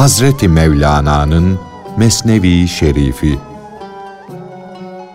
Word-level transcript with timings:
Hazreti 0.00 0.48
Mevlana'nın 0.48 1.58
Mesnevi 1.96 2.68
Şerifi 2.68 3.38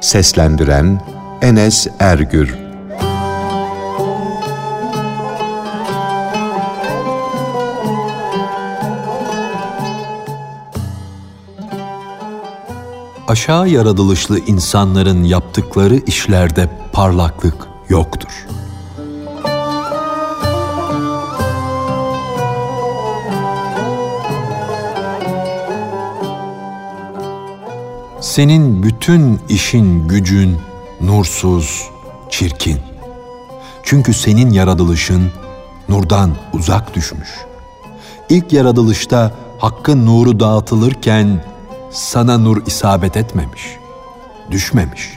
Seslendiren 0.01 1.01
Enes 1.41 1.87
Ergür 1.99 2.55
Aşağı 13.27 13.69
yaratılışlı 13.69 14.39
insanların 14.39 15.23
yaptıkları 15.23 15.95
işlerde 15.95 16.69
parlaklık 16.93 17.67
yoktur. 17.89 18.54
Senin 28.35 28.83
bütün 28.83 29.39
işin 29.49 30.07
gücün 30.07 30.57
nursuz, 31.01 31.89
çirkin. 32.29 32.77
Çünkü 33.83 34.13
senin 34.13 34.49
yaratılışın 34.49 35.31
nurdan 35.89 36.31
uzak 36.53 36.95
düşmüş. 36.95 37.29
İlk 38.29 38.53
yaratılışta 38.53 39.31
hakkın 39.59 40.05
nuru 40.05 40.39
dağıtılırken 40.39 41.43
sana 41.91 42.37
nur 42.37 42.67
isabet 42.67 43.17
etmemiş, 43.17 43.61
düşmemiş. 44.51 45.09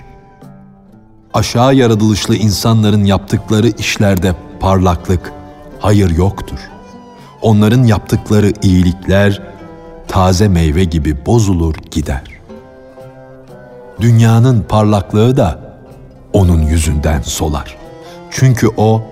Aşağı 1.34 1.74
yaratılışlı 1.74 2.36
insanların 2.36 3.04
yaptıkları 3.04 3.68
işlerde 3.68 4.34
parlaklık, 4.60 5.32
hayır 5.80 6.16
yoktur. 6.16 6.58
Onların 7.42 7.84
yaptıkları 7.84 8.52
iyilikler 8.62 9.42
taze 10.08 10.48
meyve 10.48 10.84
gibi 10.84 11.26
bozulur 11.26 11.74
gider 11.90 12.37
dünyanın 14.00 14.62
parlaklığı 14.62 15.36
da 15.36 15.58
onun 16.32 16.62
yüzünden 16.62 17.22
solar. 17.22 17.76
Çünkü 18.30 18.68
o 18.76 19.02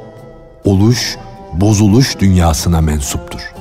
oluş, 0.64 1.16
bozuluş 1.52 2.18
dünyasına 2.18 2.80
mensuptur. 2.80 3.52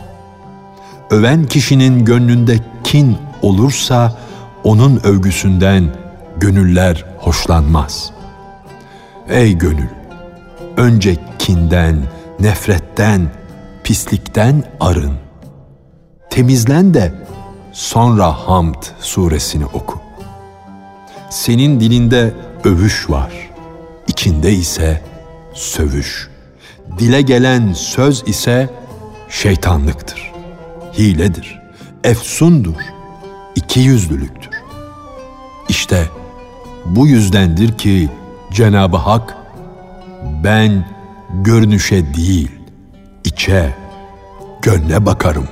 Öven 1.09 1.45
kişinin 1.45 2.05
gönlünde 2.05 2.59
kin 2.83 3.17
olursa 3.41 4.17
onun 4.63 4.99
övgüsünden 5.03 5.95
gönüller 6.37 7.05
hoşlanmaz. 7.17 8.11
Ey 9.29 9.57
gönül, 9.57 9.89
önce 10.77 11.17
kinden, 11.39 11.97
nefretten, 12.39 13.21
pislikten 13.83 14.63
arın. 14.79 15.13
Temizlen 16.29 16.93
de 16.93 17.13
sonra 17.71 18.31
Hamd 18.31 18.83
suresini 18.99 19.65
oku 19.65 20.05
senin 21.36 21.80
dilinde 21.80 22.33
övüş 22.64 23.09
var, 23.09 23.31
içinde 24.08 24.52
ise 24.52 25.02
sövüş. 25.53 26.30
Dile 27.00 27.22
gelen 27.22 27.73
söz 27.73 28.23
ise 28.27 28.69
şeytanlıktır, 29.30 30.31
hiledir, 30.97 31.61
efsundur, 32.03 32.75
iki 33.55 33.80
yüzlülüktür. 33.80 34.50
İşte 35.70 36.09
bu 36.86 37.08
yüzdendir 37.08 37.77
ki 37.77 38.09
Cenab-ı 38.52 38.98
Hak 38.98 39.38
ben 40.43 40.88
görünüşe 41.33 42.14
değil, 42.14 42.52
içe, 43.23 43.76
gönle 44.61 45.05
bakarım 45.05 45.48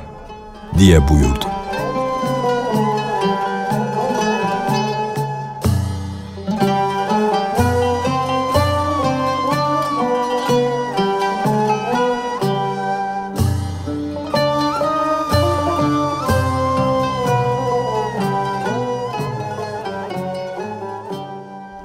diye 0.77 1.09
buyurdu. 1.09 1.62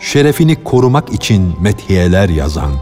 Şerefini 0.09 0.65
korumak 0.65 1.13
için 1.13 1.55
methiyeler 1.61 2.29
yazan, 2.29 2.73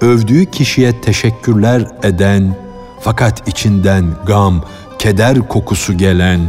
övdüğü 0.00 0.46
kişiye 0.46 1.00
teşekkürler 1.00 1.86
eden, 2.02 2.56
fakat 3.00 3.48
içinden 3.48 4.04
gam, 4.26 4.64
keder 4.98 5.48
kokusu 5.48 5.98
gelen, 5.98 6.40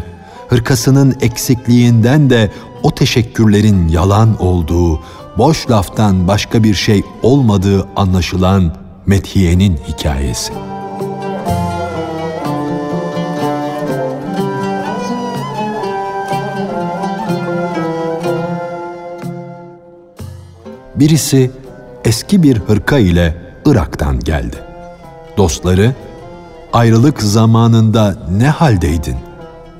hırkasının 0.49 1.15
eksikliğinden 1.21 2.29
de 2.29 2.51
o 2.83 2.95
teşekkürlerin 2.95 3.87
yalan 3.87 4.41
olduğu, 4.41 4.99
boş 5.37 5.69
laftan 5.69 6.27
başka 6.27 6.63
bir 6.63 6.73
şey 6.73 7.03
olmadığı 7.21 7.87
anlaşılan 7.95 8.75
methiyenin 9.05 9.79
hikayesi.'' 9.87 10.72
Birisi 21.03 21.51
eski 22.05 22.43
bir 22.43 22.59
hırka 22.59 22.97
ile 22.97 23.35
Irak'tan 23.65 24.19
geldi. 24.19 24.55
Dostları, 25.37 25.93
ayrılık 26.73 27.21
zamanında 27.21 28.15
ne 28.31 28.49
haldeydin, 28.49 29.15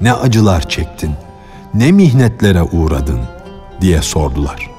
ne 0.01 0.13
acılar 0.13 0.69
çektin, 0.69 1.11
ne 1.73 1.91
mihnetlere 1.91 2.63
uğradın 2.63 3.19
diye 3.81 4.01
sordular. 4.01 4.69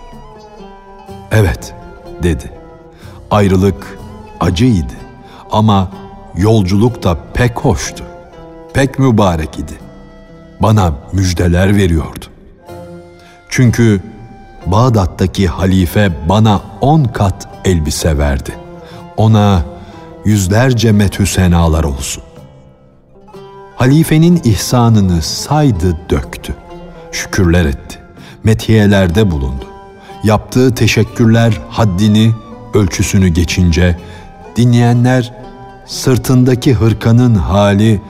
Evet, 1.30 1.74
dedi. 2.22 2.50
Ayrılık 3.30 3.98
acıydı 4.40 4.94
ama 5.50 5.90
yolculuk 6.36 7.02
da 7.02 7.18
pek 7.34 7.58
hoştu. 7.58 8.04
Pek 8.74 8.98
mübarek 8.98 9.58
idi. 9.58 9.74
Bana 10.60 10.94
müjdeler 11.12 11.76
veriyordu. 11.76 12.24
Çünkü 13.48 14.00
Bağdat'taki 14.66 15.48
halife 15.48 16.12
bana 16.28 16.60
on 16.80 17.04
kat 17.04 17.48
elbise 17.64 18.18
verdi. 18.18 18.54
Ona 19.16 19.62
yüzlerce 20.24 20.92
metü 20.92 21.26
senalar 21.26 21.84
olsun. 21.84 22.22
Halifenin 23.76 24.40
ihsanını 24.44 25.22
saydı 25.22 25.96
döktü. 26.10 26.54
Şükürler 27.12 27.64
etti. 27.64 27.98
Metiyelerde 28.44 29.30
bulundu. 29.30 29.64
Yaptığı 30.24 30.74
teşekkürler 30.74 31.60
haddini, 31.70 32.32
ölçüsünü 32.74 33.28
geçince 33.28 33.98
dinleyenler 34.56 35.34
sırtındaki 35.86 36.74
hırkanın 36.74 37.34
hali 37.34 38.00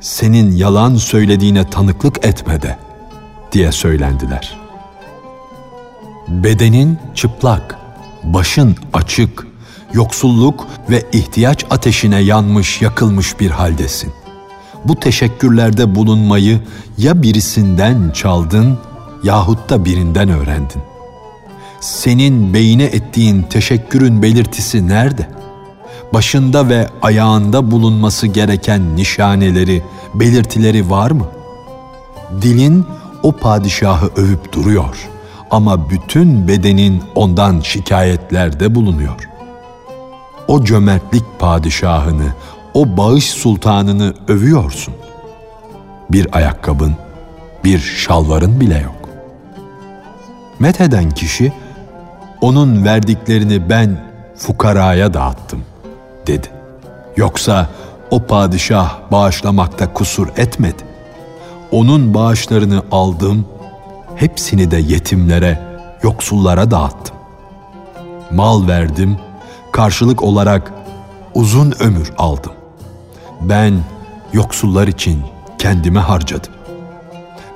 senin 0.00 0.52
yalan 0.52 0.94
söylediğine 0.94 1.70
tanıklık 1.70 2.26
etmede 2.26 2.78
diye 3.52 3.72
söylendiler.'' 3.72 4.63
Bedenin 6.28 6.98
çıplak, 7.14 7.78
başın 8.22 8.76
açık, 8.92 9.46
yoksulluk 9.92 10.66
ve 10.90 11.02
ihtiyaç 11.12 11.64
ateşine 11.70 12.18
yanmış, 12.20 12.82
yakılmış 12.82 13.40
bir 13.40 13.50
haldesin. 13.50 14.12
Bu 14.84 15.00
teşekkürlerde 15.00 15.94
bulunmayı 15.94 16.60
ya 16.98 17.22
birisinden 17.22 18.10
çaldın 18.10 18.78
yahut 19.22 19.70
da 19.70 19.84
birinden 19.84 20.28
öğrendin. 20.28 20.82
Senin 21.80 22.54
beyine 22.54 22.84
ettiğin 22.84 23.42
teşekkürün 23.42 24.22
belirtisi 24.22 24.88
nerede? 24.88 25.28
Başında 26.12 26.68
ve 26.68 26.88
ayağında 27.02 27.70
bulunması 27.70 28.26
gereken 28.26 28.96
nişaneleri, 28.96 29.82
belirtileri 30.14 30.90
var 30.90 31.10
mı? 31.10 31.26
Dilin 32.42 32.86
o 33.22 33.32
padişahı 33.32 34.06
övüp 34.16 34.52
duruyor.'' 34.52 35.13
Ama 35.54 35.90
bütün 35.90 36.48
bedenin 36.48 37.02
ondan 37.14 37.60
şikayetlerde 37.60 38.74
bulunuyor. 38.74 39.28
O 40.48 40.64
cömertlik 40.64 41.24
padişahını, 41.38 42.34
o 42.74 42.96
bağış 42.96 43.30
sultanını 43.30 44.14
övüyorsun. 44.28 44.94
Bir 46.10 46.36
ayakkabın, 46.36 46.94
bir 47.64 47.78
şalvarın 47.78 48.60
bile 48.60 48.78
yok. 48.78 49.08
Metheden 50.58 51.10
kişi, 51.10 51.52
onun 52.40 52.84
verdiklerini 52.84 53.70
ben 53.70 54.00
fukaraya 54.36 55.14
dağıttım, 55.14 55.62
dedi. 56.26 56.48
Yoksa 57.16 57.68
o 58.10 58.22
padişah 58.22 58.98
bağışlamakta 59.12 59.92
kusur 59.92 60.28
etmedi. 60.36 60.82
Onun 61.70 62.14
bağışlarını 62.14 62.82
aldım, 62.90 63.46
hepsini 64.16 64.70
de 64.70 64.76
yetimlere, 64.76 65.58
yoksullara 66.02 66.70
dağıttım. 66.70 67.16
Mal 68.30 68.68
verdim, 68.68 69.16
karşılık 69.72 70.22
olarak 70.22 70.72
uzun 71.34 71.74
ömür 71.80 72.12
aldım. 72.18 72.52
Ben 73.40 73.74
yoksullar 74.32 74.88
için 74.88 75.22
kendime 75.58 76.00
harcadım. 76.00 76.52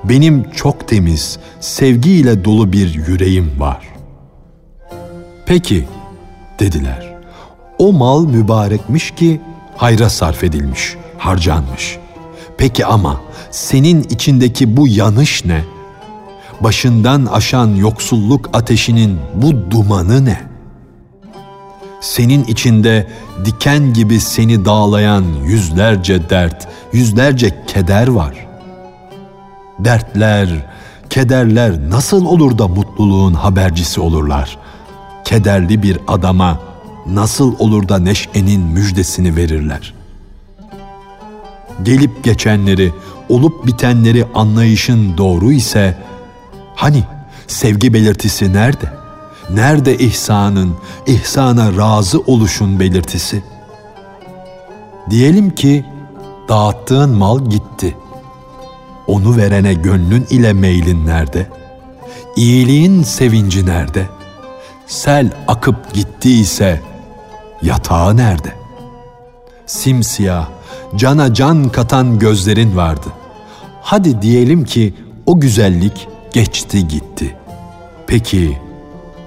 Benim 0.03 0.51
çok 0.51 0.87
temiz, 0.87 1.39
sevgiyle 1.59 2.45
dolu 2.45 2.73
bir 2.73 2.93
yüreğim 2.93 3.59
var. 3.59 3.87
Peki, 5.45 5.87
dediler. 6.59 7.15
O 7.77 7.93
mal 7.93 8.25
mübarekmiş 8.25 9.11
ki 9.11 9.41
hayra 9.77 10.09
sarf 10.09 10.43
edilmiş, 10.43 10.95
harcanmış. 11.17 11.97
Peki 12.57 12.85
ama 12.85 13.21
senin 13.51 14.03
içindeki 14.03 14.77
bu 14.77 14.87
yanış 14.87 15.45
ne? 15.45 15.63
Başından 16.61 17.25
aşan 17.25 17.75
yoksulluk 17.75 18.49
ateşinin 18.53 19.19
bu 19.35 19.71
dumanı 19.71 20.25
ne? 20.25 20.41
Senin 22.01 22.43
içinde 22.43 23.07
diken 23.45 23.93
gibi 23.93 24.19
seni 24.19 24.65
dağlayan 24.65 25.23
yüzlerce 25.45 26.29
dert, 26.29 26.67
yüzlerce 26.93 27.63
keder 27.67 28.07
var. 28.07 28.47
Dertler, 29.79 30.49
kederler 31.09 31.89
nasıl 31.89 32.25
olur 32.25 32.57
da 32.57 32.67
mutluluğun 32.67 33.33
habercisi 33.33 34.01
olurlar? 34.01 34.57
Kederli 35.23 35.83
bir 35.83 35.99
adama 36.07 36.59
nasıl 37.07 37.59
olur 37.59 37.89
da 37.89 37.99
neşenin 37.99 38.61
müjdesini 38.61 39.35
verirler? 39.35 39.93
Gelip 41.83 42.23
geçenleri, 42.23 42.93
olup 43.29 43.67
bitenleri 43.67 44.25
anlayışın 44.35 45.17
doğru 45.17 45.51
ise 45.51 45.97
hani 46.79 47.03
sevgi 47.47 47.93
belirtisi 47.93 48.53
nerede? 48.53 48.93
Nerede 49.49 49.97
ihsanın, 49.97 50.75
ihsana 51.07 51.77
razı 51.77 52.19
oluşun 52.19 52.79
belirtisi? 52.79 53.43
Diyelim 55.09 55.49
ki 55.55 55.85
dağıttığın 56.49 57.09
mal 57.09 57.45
gitti. 57.45 57.97
Onu 59.07 59.37
verene 59.37 59.73
gönlün 59.73 60.25
ile 60.29 60.53
meylin 60.53 61.05
nerede? 61.05 61.49
İyiliğin 62.35 63.03
sevinci 63.03 63.65
nerede? 63.65 64.05
Sel 64.87 65.31
akıp 65.47 65.93
gittiyse 65.93 66.81
yatağı 67.61 68.17
nerede? 68.17 68.53
Simsiyah, 69.65 70.47
cana 70.95 71.33
can 71.33 71.69
katan 71.69 72.19
gözlerin 72.19 72.75
vardı. 72.75 73.07
Hadi 73.81 74.21
diyelim 74.21 74.65
ki 74.65 74.93
o 75.25 75.39
güzellik 75.39 76.07
geçti 76.33 76.87
gitti. 76.87 77.35
Peki 78.07 78.57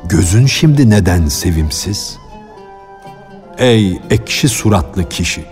gözün 0.05 0.47
şimdi 0.47 0.91
neden 0.91 1.29
sevimsiz? 1.29 2.17
Ey 3.59 4.01
ekşi 4.11 4.49
suratlı 4.49 5.09
kişi! 5.09 5.45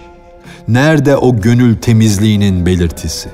Nerede 0.68 1.16
o 1.16 1.40
gönül 1.40 1.76
temizliğinin 1.76 2.66
belirtisi? 2.66 3.28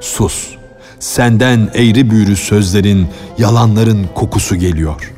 Sus! 0.00 0.56
Senden 0.98 1.70
eğri 1.74 2.10
büğrü 2.10 2.36
sözlerin, 2.36 3.08
yalanların 3.38 4.06
kokusu 4.14 4.56
geliyor. 4.56 5.12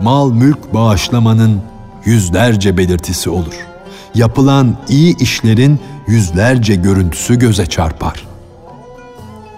Mal 0.00 0.30
mülk 0.30 0.74
bağışlamanın 0.74 1.60
yüzlerce 2.04 2.76
belirtisi 2.76 3.30
olur. 3.30 3.66
Yapılan 4.14 4.76
iyi 4.88 5.16
işlerin 5.16 5.80
yüzlerce 6.06 6.74
görüntüsü 6.74 7.38
göze 7.38 7.66
çarpar. 7.66 8.26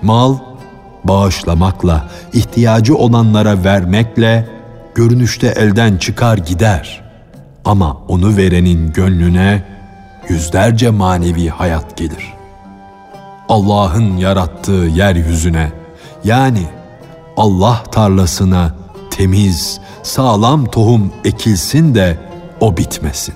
Mal 0.03 0.37
bağışlamakla, 1.05 2.09
ihtiyacı 2.33 2.97
olanlara 2.97 3.65
vermekle 3.65 4.49
görünüşte 4.95 5.47
elden 5.47 5.97
çıkar 5.97 6.39
gider. 6.39 7.03
Ama 7.65 7.97
onu 8.09 8.37
verenin 8.37 8.93
gönlüne 8.93 9.65
yüzlerce 10.29 10.91
manevi 10.91 11.49
hayat 11.49 11.97
gelir. 11.97 12.35
Allah'ın 13.49 14.17
yarattığı 14.17 14.89
yeryüzüne 14.95 15.73
yani 16.25 16.63
Allah 17.37 17.83
tarlasına 17.93 18.75
temiz, 19.11 19.81
sağlam 20.03 20.67
tohum 20.67 21.13
ekilsin 21.25 21.95
de 21.95 22.19
o 22.61 22.77
bitmesin. 22.77 23.35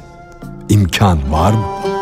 İmkan 0.68 1.32
var 1.32 1.52
mı? 1.52 1.93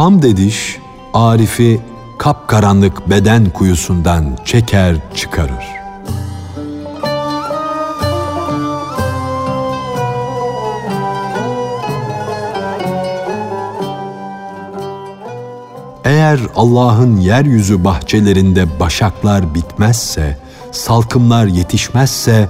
Hamd 0.00 0.22
ediş, 0.22 0.78
Arif'i 1.14 1.80
kapkaranlık 2.18 3.10
beden 3.10 3.50
kuyusundan 3.50 4.38
çeker 4.44 4.96
çıkarır. 5.16 5.64
Eğer 16.04 16.40
Allah'ın 16.56 17.16
yeryüzü 17.16 17.84
bahçelerinde 17.84 18.80
başaklar 18.80 19.54
bitmezse, 19.54 20.38
salkımlar 20.72 21.46
yetişmezse, 21.46 22.48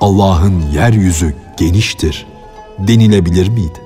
Allah'ın 0.00 0.60
yeryüzü 0.72 1.34
geniştir 1.56 2.26
denilebilir 2.78 3.48
miydi? 3.48 3.85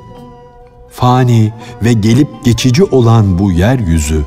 Fani 0.91 1.53
ve 1.85 1.93
gelip 1.93 2.45
geçici 2.45 2.85
olan 2.85 3.39
bu 3.39 3.53
yeryüzü, 3.53 4.25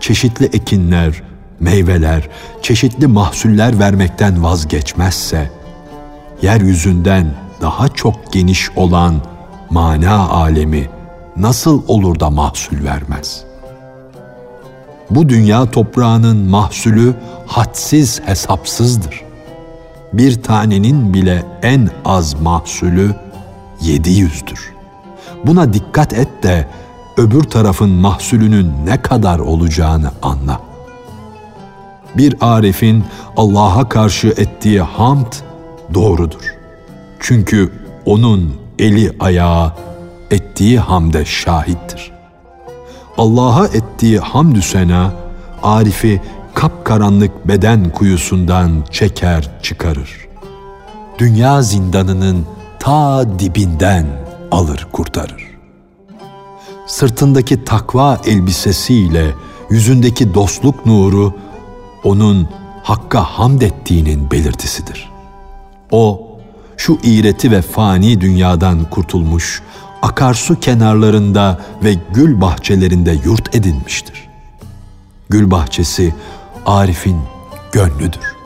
çeşitli 0.00 0.44
ekinler, 0.44 1.22
meyveler, 1.60 2.28
çeşitli 2.62 3.06
mahsuller 3.06 3.78
vermekten 3.78 4.42
vazgeçmezse, 4.42 5.50
yeryüzünden 6.42 7.34
daha 7.60 7.88
çok 7.88 8.32
geniş 8.32 8.70
olan 8.76 9.14
mana 9.70 10.28
alemi 10.28 10.88
nasıl 11.36 11.82
olur 11.88 12.20
da 12.20 12.30
mahsul 12.30 12.84
vermez? 12.84 13.44
Bu 15.10 15.28
dünya 15.28 15.70
toprağının 15.70 16.36
mahsulü 16.36 17.14
hadsiz 17.46 18.20
hesapsızdır. 18.24 19.22
Bir 20.12 20.42
tanenin 20.42 21.14
bile 21.14 21.44
en 21.62 21.90
az 22.04 22.40
mahsulü 22.40 23.14
yedi 23.80 24.10
yüzdür. 24.10 24.79
Buna 25.46 25.72
dikkat 25.72 26.12
et 26.12 26.42
de 26.42 26.66
öbür 27.16 27.42
tarafın 27.42 27.90
mahsulünün 27.90 28.72
ne 28.84 29.02
kadar 29.02 29.38
olacağını 29.38 30.10
anla. 30.22 30.60
Bir 32.16 32.36
arifin 32.40 33.04
Allah'a 33.36 33.88
karşı 33.88 34.28
ettiği 34.28 34.80
hamd 34.80 35.32
doğrudur. 35.94 36.54
Çünkü 37.20 37.72
onun 38.06 38.54
eli 38.78 39.16
ayağı 39.20 39.72
ettiği 40.30 40.78
hamde 40.78 41.24
şahittir. 41.24 42.12
Allah'a 43.18 43.66
ettiği 43.66 44.18
hamdü 44.18 44.62
sena, 44.62 45.12
Arif'i 45.62 46.22
kapkaranlık 46.54 47.48
beden 47.48 47.90
kuyusundan 47.90 48.70
çeker 48.90 49.50
çıkarır. 49.62 50.28
Dünya 51.18 51.62
zindanının 51.62 52.46
ta 52.78 53.24
dibinden 53.38 54.06
alır 54.50 54.86
kurtarır 54.92 55.50
sırtındaki 56.90 57.64
takva 57.64 58.20
elbisesiyle 58.26 59.34
yüzündeki 59.70 60.34
dostluk 60.34 60.86
nuru 60.86 61.34
onun 62.04 62.48
Hakk'a 62.82 63.22
hamd 63.22 63.60
ettiğinin 63.60 64.30
belirtisidir. 64.30 65.10
O 65.90 66.26
şu 66.76 66.98
iğreti 67.02 67.50
ve 67.50 67.62
fani 67.62 68.20
dünyadan 68.20 68.84
kurtulmuş, 68.84 69.62
akarsu 70.02 70.60
kenarlarında 70.60 71.60
ve 71.84 71.94
gül 72.14 72.40
bahçelerinde 72.40 73.18
yurt 73.24 73.54
edinmiştir. 73.54 74.28
Gül 75.28 75.50
bahçesi 75.50 76.14
Arif'in 76.66 77.20
gönlüdür. 77.72 78.36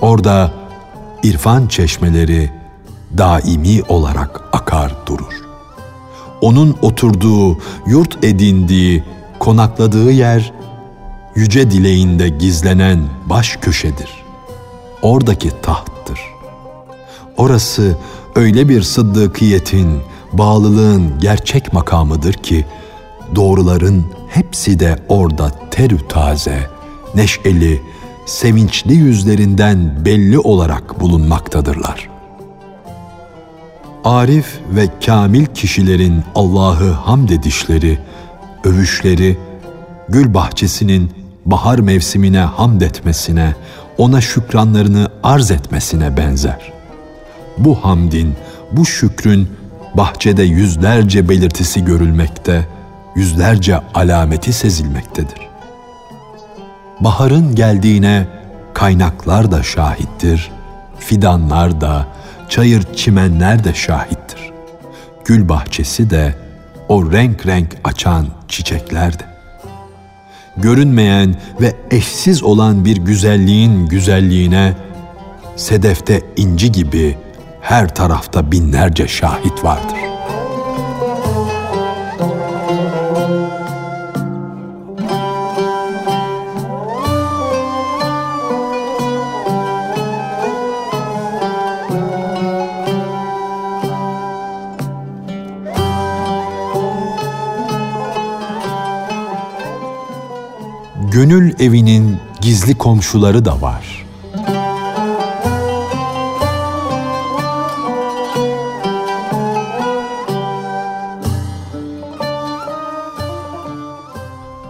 Orada 0.00 0.52
irfan 1.22 1.66
çeşmeleri 1.66 2.50
daimi 3.18 3.82
olarak 3.88 4.40
akar 4.52 4.96
durur 5.06 5.42
onun 6.42 6.76
oturduğu, 6.82 7.58
yurt 7.86 8.24
edindiği, 8.24 9.04
konakladığı 9.38 10.10
yer 10.12 10.52
yüce 11.34 11.70
dileğinde 11.70 12.28
gizlenen 12.28 13.00
baş 13.26 13.56
köşedir. 13.56 14.24
Oradaki 15.02 15.50
tahttır. 15.62 16.20
Orası 17.36 17.96
öyle 18.34 18.68
bir 18.68 18.82
sıddıkiyetin, 18.82 20.00
bağlılığın 20.32 21.18
gerçek 21.20 21.72
makamıdır 21.72 22.32
ki 22.32 22.66
doğruların 23.34 24.04
hepsi 24.28 24.80
de 24.80 24.98
orada 25.08 25.50
terü 25.70 26.08
taze, 26.08 26.70
neşeli, 27.14 27.82
sevinçli 28.26 28.94
yüzlerinden 28.94 30.04
belli 30.04 30.38
olarak 30.38 31.00
bulunmaktadırlar. 31.00 32.11
Arif 34.04 34.60
ve 34.70 34.88
kamil 35.06 35.46
kişilerin 35.46 36.22
Allah'ı 36.34 36.90
hamd 36.90 37.28
edişleri, 37.28 37.98
övüşleri, 38.64 39.38
gül 40.08 40.34
bahçesinin 40.34 41.10
bahar 41.46 41.78
mevsimine 41.78 42.40
hamd 42.40 42.80
etmesine, 42.80 43.54
ona 43.98 44.20
şükranlarını 44.20 45.08
arz 45.22 45.50
etmesine 45.50 46.16
benzer. 46.16 46.72
Bu 47.58 47.84
hamdin, 47.84 48.34
bu 48.72 48.86
şükrün 48.86 49.48
bahçede 49.94 50.42
yüzlerce 50.42 51.28
belirtisi 51.28 51.84
görülmekte, 51.84 52.66
yüzlerce 53.16 53.80
alameti 53.94 54.52
sezilmektedir. 54.52 55.48
Baharın 57.00 57.54
geldiğine 57.54 58.26
kaynaklar 58.74 59.52
da 59.52 59.62
şahittir, 59.62 60.50
fidanlar 60.98 61.80
da, 61.80 62.06
çayır 62.52 62.82
çimenler 62.96 63.64
de 63.64 63.74
şahittir. 63.74 64.52
Gül 65.24 65.48
bahçesi 65.48 66.10
de, 66.10 66.34
o 66.88 67.12
renk 67.12 67.46
renk 67.46 67.76
açan 67.84 68.26
çiçekler 68.48 69.18
de. 69.18 69.24
Görünmeyen 70.56 71.34
ve 71.60 71.76
eşsiz 71.90 72.42
olan 72.42 72.84
bir 72.84 72.96
güzelliğin 72.96 73.86
güzelliğine, 73.86 74.74
sedefte 75.56 76.22
inci 76.36 76.72
gibi 76.72 77.18
her 77.60 77.94
tarafta 77.94 78.52
binlerce 78.52 79.08
şahit 79.08 79.64
vardır. 79.64 80.11
Gönül 101.22 101.52
evinin 101.60 102.16
gizli 102.40 102.74
komşuları 102.74 103.44
da 103.44 103.60
var. 103.60 104.06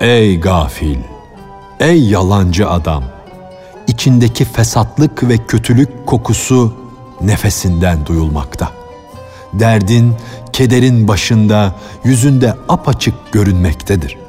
Ey 0.01 0.41
gafil, 0.41 0.99
ey 1.81 2.09
yalancı 2.09 2.71
adam! 2.71 3.05
İçindeki 3.87 4.45
fesatlık 4.45 5.29
ve 5.29 5.37
kötülük 5.37 6.07
kokusu 6.07 6.75
nefesinden 7.21 8.07
duyulmakta. 8.07 8.69
Derdin, 9.53 10.15
kederin 10.53 11.09
başında, 11.09 11.75
yüzünde 12.05 12.55
apaçık 12.69 13.33
görünmektedir 13.33 14.22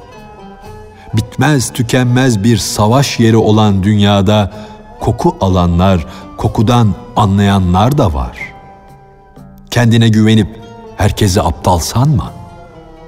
bitmez 1.16 1.72
tükenmez 1.72 2.44
bir 2.44 2.56
savaş 2.56 3.20
yeri 3.20 3.36
olan 3.36 3.82
dünyada 3.82 4.52
koku 5.00 5.36
alanlar, 5.40 6.06
kokudan 6.36 6.94
anlayanlar 7.16 7.98
da 7.98 8.14
var. 8.14 8.38
Kendine 9.70 10.08
güvenip 10.08 10.48
herkesi 10.96 11.42
aptal 11.42 11.78
sanma. 11.78 12.32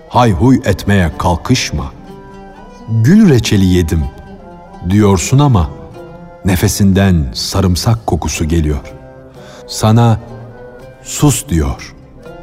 Hayhuy 0.09 0.61
etmeye 0.65 1.13
kalkışma. 1.19 1.93
Gül 2.89 3.31
reçeli 3.31 3.65
yedim 3.65 4.05
diyorsun 4.91 5.39
ama 5.39 5.71
nefesinden 6.45 7.27
sarımsak 7.35 8.07
kokusu 8.07 8.45
geliyor. 8.45 8.95
Sana 9.67 10.21
sus 11.03 11.49
diyor. 11.49 11.95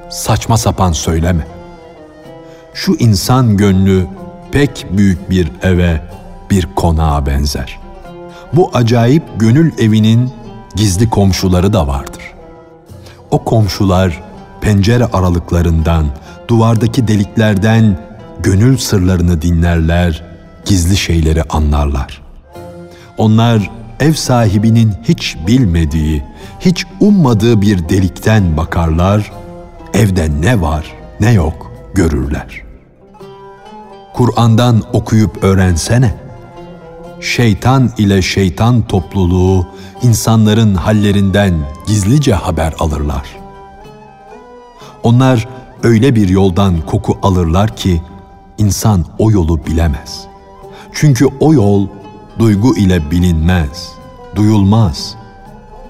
Saçma 0.10 0.58
sapan 0.58 0.92
söyleme. 0.92 1.48
Şu 2.74 2.96
insan 3.00 3.58
gönlü 3.58 4.08
pek 4.54 4.86
büyük 4.92 5.30
bir 5.30 5.52
eve, 5.62 6.02
bir 6.50 6.68
konağa 6.76 7.26
benzer. 7.26 7.80
Bu 8.54 8.72
acayip 8.74 9.24
gönül 9.36 9.72
evinin 9.80 10.30
gizli 10.76 11.10
komşuları 11.10 11.74
da 11.74 11.88
vardır. 11.88 12.24
O 13.32 13.44
komşular 13.44 14.24
pencere 14.62 15.06
aralıklarından, 15.06 16.06
duvardaki 16.48 17.08
deliklerden 17.08 17.98
gönül 18.40 18.78
sırlarını 18.78 19.42
dinlerler, 19.42 20.24
gizli 20.66 20.98
şeyleri 20.98 21.44
anlarlar. 21.44 22.22
Onlar 23.18 23.72
ev 24.00 24.14
sahibinin 24.14 24.94
hiç 25.04 25.38
bilmediği, 25.48 26.24
hiç 26.60 26.86
ummadığı 27.00 27.62
bir 27.62 27.90
delikten 27.90 28.58
bakarlar, 28.58 29.32
evde 29.94 30.42
ne 30.42 30.62
var 30.62 30.94
ne 31.20 31.32
yok 31.32 31.72
görürler. 31.96 32.73
Kur'an'dan 34.14 34.84
okuyup 34.94 35.44
öğrensene. 35.44 36.16
Şeytan 37.22 37.92
ile 37.98 38.22
şeytan 38.22 38.88
topluluğu 38.88 39.68
insanların 40.02 40.76
hallerinden 40.76 41.54
gizlice 41.88 42.34
haber 42.34 42.74
alırlar. 42.80 43.38
Onlar 45.04 45.48
öyle 45.84 46.16
bir 46.16 46.30
yoldan 46.30 46.82
koku 46.82 47.18
alırlar 47.22 47.76
ki 47.76 48.02
insan 48.58 49.06
o 49.18 49.32
yolu 49.32 49.66
bilemez. 49.66 50.28
Çünkü 50.94 51.26
o 51.40 51.54
yol 51.54 51.88
duygu 52.40 52.78
ile 52.78 53.12
bilinmez, 53.12 53.92
duyulmaz. 54.36 55.16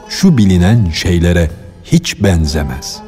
Şu 0.10 0.38
bilinen 0.38 0.89
şeylere 0.89 1.51
hiç 1.84 2.24
benzemez. 2.24 3.01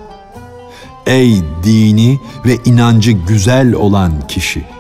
Ey 1.05 1.41
dini 1.63 2.19
ve 2.45 2.57
inancı 2.65 3.12
güzel 3.12 3.74
olan 3.74 4.12
kişi! 4.27 4.75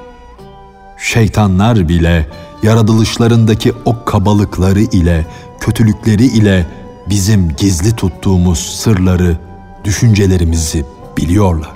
Şeytanlar 1.05 1.89
bile 1.89 2.27
yaratılışlarındaki 2.63 3.73
o 3.85 4.05
kabalıkları 4.05 4.81
ile, 4.81 5.27
kötülükleri 5.59 6.25
ile 6.25 6.65
bizim 7.09 7.55
gizli 7.55 7.95
tuttuğumuz 7.95 8.59
sırları, 8.59 9.37
düşüncelerimizi 9.83 10.85
biliyorlar. 11.17 11.73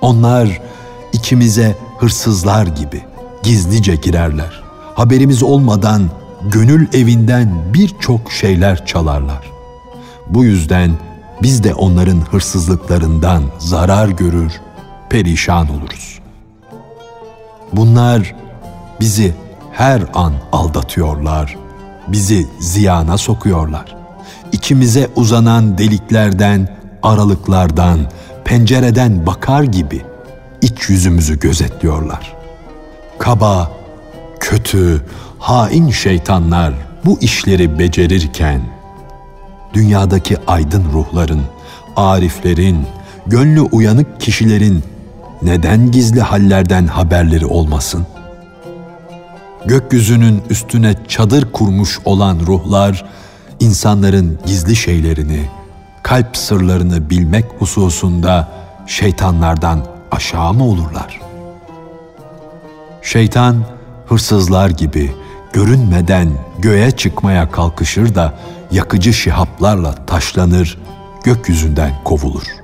Onlar 0.00 0.60
içimize 1.12 1.76
hırsızlar 1.98 2.66
gibi 2.66 3.02
gizlice 3.42 3.96
girerler. 3.96 4.62
Haberimiz 4.94 5.42
olmadan 5.42 6.10
gönül 6.42 6.86
evinden 6.92 7.52
birçok 7.74 8.32
şeyler 8.32 8.86
çalarlar. 8.86 9.50
Bu 10.26 10.44
yüzden 10.44 10.90
biz 11.42 11.64
de 11.64 11.74
onların 11.74 12.20
hırsızlıklarından 12.30 13.42
zarar 13.58 14.08
görür, 14.08 14.52
perişan 15.10 15.68
oluruz. 15.70 16.13
Bunlar 17.76 18.34
bizi 19.00 19.34
her 19.72 20.02
an 20.14 20.32
aldatıyorlar, 20.52 21.56
bizi 22.08 22.46
ziyana 22.60 23.18
sokuyorlar. 23.18 23.96
İçimize 24.52 25.08
uzanan 25.16 25.78
deliklerden, 25.78 26.68
aralıklardan, 27.02 28.00
pencereden 28.44 29.26
bakar 29.26 29.62
gibi 29.62 30.02
iç 30.62 30.88
yüzümüzü 30.88 31.38
gözetliyorlar. 31.38 32.32
Kaba, 33.18 33.70
kötü, 34.40 35.02
hain 35.38 35.90
şeytanlar 35.90 36.74
bu 37.04 37.18
işleri 37.20 37.78
becerirken 37.78 38.60
dünyadaki 39.74 40.36
aydın 40.46 40.84
ruhların, 40.92 41.42
ariflerin, 41.96 42.86
gönlü 43.26 43.60
uyanık 43.60 44.20
kişilerin 44.20 44.84
neden 45.42 45.90
gizli 45.90 46.20
hallerden 46.20 46.86
haberleri 46.86 47.46
olmasın? 47.46 48.06
Gökyüzünün 49.66 50.42
üstüne 50.50 50.94
çadır 51.08 51.52
kurmuş 51.52 51.98
olan 52.04 52.40
ruhlar, 52.46 53.04
insanların 53.60 54.38
gizli 54.46 54.76
şeylerini, 54.76 55.40
kalp 56.02 56.36
sırlarını 56.36 57.10
bilmek 57.10 57.44
hususunda 57.58 58.48
şeytanlardan 58.86 59.86
aşağı 60.10 60.54
mı 60.54 60.64
olurlar? 60.64 61.20
Şeytan, 63.02 63.64
hırsızlar 64.06 64.70
gibi 64.70 65.12
görünmeden 65.52 66.28
göğe 66.58 66.90
çıkmaya 66.90 67.50
kalkışır 67.50 68.14
da 68.14 68.34
yakıcı 68.70 69.12
şihaplarla 69.12 69.94
taşlanır, 70.06 70.78
gökyüzünden 71.24 71.92
kovulur.'' 72.04 72.63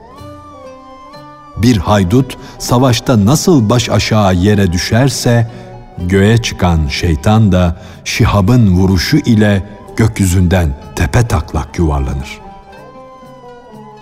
Bir 1.63 1.77
haydut 1.77 2.37
savaşta 2.59 3.27
nasıl 3.27 3.69
baş 3.69 3.91
aşağı 3.91 4.35
yere 4.35 4.73
düşerse, 4.73 5.51
göğe 5.99 6.39
çıkan 6.39 6.89
şeytan 6.89 7.53
da 7.53 7.77
şihabın 8.05 8.71
vuruşu 8.71 9.17
ile 9.17 9.63
gökyüzünden 9.97 10.75
tepe 10.97 11.29
taklak 11.29 11.79
yuvarlanır. 11.79 12.41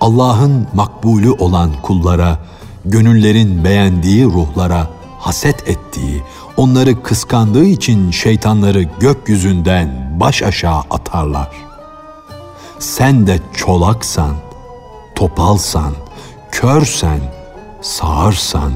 Allah'ın 0.01 0.67
makbulü 0.75 1.31
olan 1.31 1.71
kullara, 1.83 2.39
gönüllerin 2.85 3.65
beğendiği 3.65 4.25
ruhlara 4.25 4.87
haset 5.19 5.69
ettiği, 5.69 6.23
onları 6.57 7.03
kıskandığı 7.03 7.65
için 7.65 8.11
şeytanları 8.11 8.83
gökyüzünden 8.83 10.17
baş 10.21 10.43
aşağı 10.43 10.81
atarlar. 10.91 11.49
Sen 12.79 13.27
de 13.27 13.39
çolaksan, 13.55 14.35
topalsan, 15.15 15.93
körsen, 16.51 17.21
sağırsan, 17.81 18.73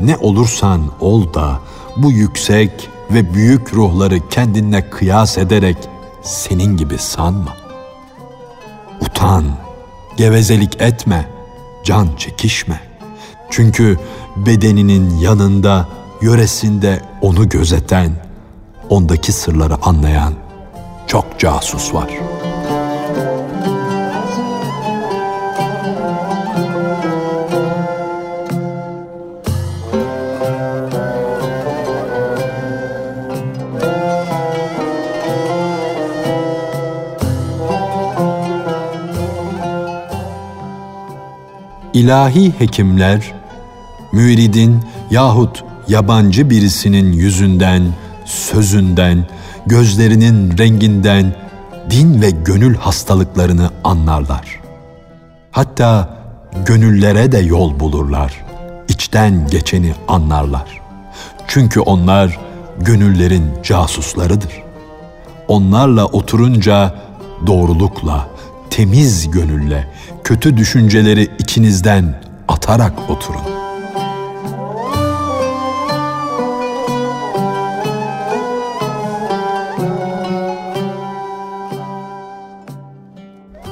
ne 0.00 0.16
olursan 0.16 0.82
ol 1.00 1.34
da 1.34 1.60
bu 1.96 2.12
yüksek 2.12 2.90
ve 3.10 3.34
büyük 3.34 3.74
ruhları 3.74 4.28
kendine 4.28 4.90
kıyas 4.90 5.38
ederek 5.38 5.76
senin 6.22 6.76
gibi 6.76 6.98
sanma. 6.98 7.56
Utan, 9.00 9.44
gevezelik 10.16 10.80
etme, 10.80 11.28
can 11.84 12.08
çekişme. 12.16 12.80
Çünkü 13.50 13.98
bedeninin 14.36 15.18
yanında, 15.18 15.88
yöresinde 16.22 17.00
onu 17.20 17.48
gözeten, 17.48 18.12
ondaki 18.88 19.32
sırları 19.32 19.74
anlayan 19.82 20.34
çok 21.06 21.38
casus 21.38 21.94
var.'' 21.94 22.37
İlahi 41.98 42.52
hekimler, 42.58 43.32
müridin 44.12 44.80
yahut 45.10 45.64
yabancı 45.88 46.50
birisinin 46.50 47.12
yüzünden, 47.12 47.82
sözünden, 48.24 49.26
gözlerinin 49.66 50.58
renginden 50.58 51.34
din 51.90 52.22
ve 52.22 52.30
gönül 52.30 52.76
hastalıklarını 52.76 53.70
anlarlar. 53.84 54.60
Hatta 55.50 56.18
gönüllere 56.66 57.32
de 57.32 57.38
yol 57.38 57.80
bulurlar. 57.80 58.44
içten 58.88 59.46
geçeni 59.46 59.94
anlarlar. 60.08 60.80
Çünkü 61.46 61.80
onlar 61.80 62.38
gönüllerin 62.78 63.44
casuslarıdır. 63.62 64.62
Onlarla 65.48 66.06
oturunca 66.06 66.94
doğrulukla, 67.46 68.28
temiz 68.78 69.30
gönülle, 69.30 69.88
kötü 70.24 70.56
düşünceleri 70.56 71.28
içinizden 71.38 72.22
atarak 72.48 73.10
oturun. 73.10 73.40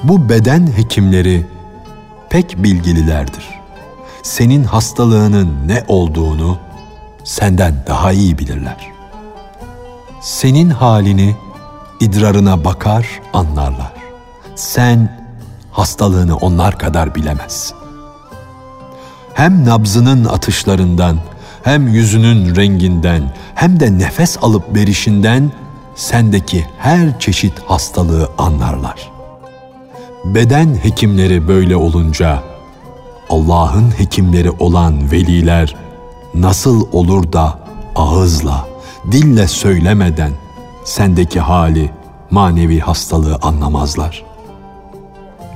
Bu 0.03 0.29
beden 0.29 0.67
hekimleri 0.77 1.47
pek 2.31 2.63
bilgililerdir. 2.63 3.49
Senin 4.23 4.65
hastalığının 4.65 5.69
ne 5.69 5.85
olduğunu 5.89 6.59
senden 7.25 7.75
daha 7.87 8.13
iyi 8.13 8.39
bilirler. 8.39 8.91
Senin 10.21 10.71
halini 10.71 11.37
idrarına 12.01 12.65
bakar, 12.65 13.21
anlarlar. 13.33 13.96
Sen 14.57 15.27
hastalığını 15.71 16.37
onlar 16.37 16.79
kadar 16.79 17.15
bilemez. 17.15 17.75
Hem 19.35 19.65
nabzının 19.65 20.25
atışlarından, 20.25 21.19
hem 21.63 21.89
yüzünün 21.89 22.57
renginden, 22.57 23.35
hem 23.55 23.81
de 23.81 23.99
nefes 23.99 24.39
alıp 24.43 24.75
verişinden 24.75 25.53
sendeki 25.95 26.67
her 26.79 27.21
çeşit 27.21 27.53
hastalığı 27.67 28.29
anlarlar. 28.39 29.13
Beden 30.25 30.75
hekimleri 30.83 31.49
böyle 31.49 31.77
olunca 31.77 32.43
Allah'ın 33.31 33.91
hekimleri 33.99 34.51
olan 34.51 35.11
veliler 35.11 35.77
nasıl 36.35 36.87
olur 36.93 37.33
da 37.33 37.59
ağızla, 37.95 38.69
dille 39.13 39.49
söylemeden 39.49 40.33
sendeki 40.85 41.41
hali, 41.41 41.91
manevi 42.31 42.81
hastalığı 42.81 43.39
anlamazlar 43.43 44.36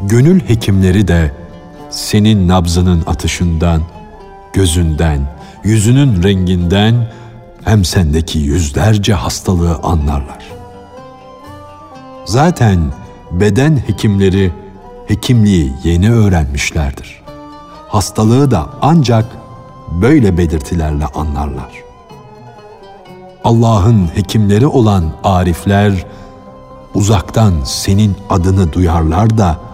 gönül 0.09 0.41
hekimleri 0.41 1.09
de 1.09 1.33
senin 1.91 2.49
nabzının 2.49 3.03
atışından, 3.07 3.83
gözünden, 4.53 5.21
yüzünün 5.65 6.23
renginden 6.23 7.13
hem 7.65 7.85
sendeki 7.85 8.39
yüzlerce 8.39 9.15
hastalığı 9.15 9.77
anlarlar. 9.83 10.45
Zaten 12.25 12.93
beden 13.31 13.77
hekimleri 13.87 14.53
hekimliği 15.07 15.73
yeni 15.85 16.13
öğrenmişlerdir. 16.13 17.23
Hastalığı 17.89 18.51
da 18.51 18.67
ancak 18.83 19.25
böyle 19.91 20.39
belirtilerle 20.39 21.07
anlarlar. 21.07 21.71
Allah'ın 23.45 24.07
hekimleri 24.15 24.67
olan 24.67 25.05
arifler 25.25 26.07
uzaktan 26.95 27.55
senin 27.65 28.17
adını 28.31 28.73
duyarlar 28.73 29.39
da 29.39 29.70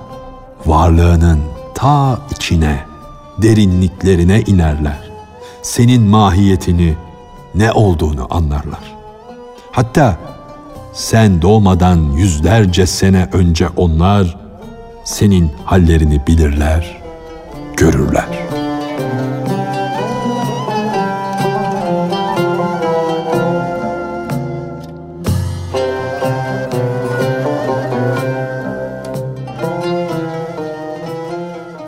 varlığının 0.67 1.41
ta 1.75 2.19
içine, 2.31 2.85
derinliklerine 3.43 4.41
inerler. 4.41 5.11
Senin 5.63 6.03
mahiyetini, 6.03 6.95
ne 7.55 7.73
olduğunu 7.73 8.27
anlarlar. 8.31 8.97
Hatta 9.73 10.17
sen 10.93 11.43
doğmadan 11.43 12.13
yüzlerce 12.13 12.87
sene 12.87 13.29
önce 13.33 13.69
onlar 13.77 14.37
senin 15.05 15.51
hallerini 15.65 16.27
bilirler, 16.27 17.03
görürler.'' 17.77 18.66